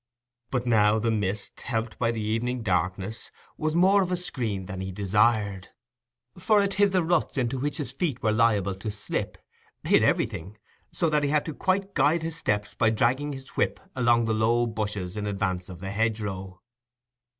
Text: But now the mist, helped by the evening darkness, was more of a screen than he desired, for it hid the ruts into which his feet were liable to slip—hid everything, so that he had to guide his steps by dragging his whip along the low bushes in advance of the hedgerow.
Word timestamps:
But 0.49 0.65
now 0.65 0.97
the 0.97 1.11
mist, 1.11 1.61
helped 1.61 1.99
by 1.99 2.09
the 2.09 2.23
evening 2.23 2.63
darkness, 2.63 3.29
was 3.55 3.75
more 3.75 4.01
of 4.01 4.11
a 4.11 4.17
screen 4.17 4.65
than 4.65 4.81
he 4.81 4.91
desired, 4.91 5.67
for 6.35 6.59
it 6.63 6.73
hid 6.73 6.91
the 6.91 7.03
ruts 7.03 7.37
into 7.37 7.59
which 7.59 7.77
his 7.77 7.91
feet 7.91 8.23
were 8.23 8.31
liable 8.31 8.73
to 8.73 8.89
slip—hid 8.89 10.01
everything, 10.03 10.57
so 10.91 11.07
that 11.11 11.21
he 11.21 11.29
had 11.29 11.45
to 11.45 11.83
guide 11.93 12.23
his 12.23 12.35
steps 12.35 12.73
by 12.73 12.89
dragging 12.89 13.31
his 13.31 13.49
whip 13.49 13.79
along 13.95 14.25
the 14.25 14.33
low 14.33 14.65
bushes 14.65 15.15
in 15.15 15.27
advance 15.27 15.69
of 15.69 15.77
the 15.81 15.91
hedgerow. 15.91 16.61